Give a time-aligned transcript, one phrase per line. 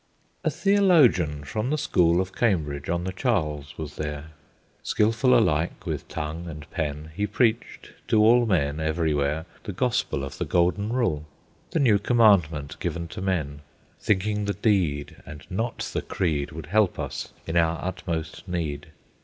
[0.43, 4.31] A Theologian, from the school Of Cambridge on the Charles, was there;
[4.81, 10.39] Skilful alike with tongue and pen, He preached to all men everywhere The Gospel of
[10.39, 11.27] the Golden Rule,
[11.69, 13.61] The New Commandment given to men,
[13.99, 18.87] Thinking the deed, and not the creed, Would help us in our utmost need.